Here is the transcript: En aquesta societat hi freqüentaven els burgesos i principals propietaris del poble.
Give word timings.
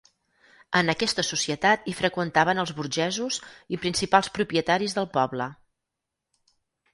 En 0.79 0.87
aquesta 0.93 1.25
societat 1.27 1.85
hi 1.91 1.93
freqüentaven 1.99 2.61
els 2.63 2.73
burgesos 2.79 3.37
i 3.77 3.79
principals 3.85 4.31
propietaris 4.39 4.97
del 5.01 5.09
poble. 5.21 5.49